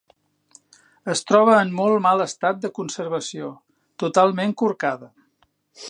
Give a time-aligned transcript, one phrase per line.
[1.13, 3.53] Es troba en molt mal estat de conservació,
[4.07, 5.13] totalment corcada.